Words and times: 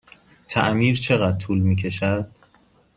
تعمیر 0.47 0.95
چقدر 0.95 1.37
طول 1.37 1.59
می 1.59 1.75
کشد؟ 1.75 2.27